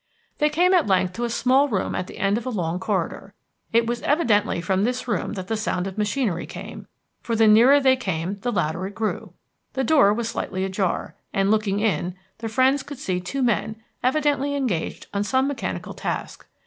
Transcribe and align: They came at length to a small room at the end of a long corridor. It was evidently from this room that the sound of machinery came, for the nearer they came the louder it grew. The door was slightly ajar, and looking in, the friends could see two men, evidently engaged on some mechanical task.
They 0.39 0.49
came 0.49 0.73
at 0.73 0.87
length 0.87 1.13
to 1.13 1.25
a 1.25 1.29
small 1.29 1.69
room 1.69 1.93
at 1.93 2.07
the 2.07 2.17
end 2.17 2.35
of 2.39 2.47
a 2.47 2.49
long 2.49 2.79
corridor. 2.79 3.35
It 3.71 3.85
was 3.85 4.01
evidently 4.01 4.59
from 4.59 4.83
this 4.83 5.07
room 5.07 5.33
that 5.33 5.47
the 5.47 5.55
sound 5.55 5.85
of 5.85 5.95
machinery 5.95 6.47
came, 6.47 6.87
for 7.21 7.35
the 7.35 7.45
nearer 7.45 7.79
they 7.79 7.95
came 7.95 8.39
the 8.39 8.51
louder 8.51 8.87
it 8.87 8.95
grew. 8.95 9.33
The 9.73 9.83
door 9.83 10.11
was 10.11 10.27
slightly 10.29 10.65
ajar, 10.65 11.13
and 11.33 11.51
looking 11.51 11.81
in, 11.81 12.15
the 12.39 12.49
friends 12.49 12.81
could 12.81 12.97
see 12.97 13.19
two 13.19 13.43
men, 13.43 13.75
evidently 14.01 14.55
engaged 14.55 15.05
on 15.13 15.23
some 15.23 15.47
mechanical 15.47 15.93
task. 15.93 16.47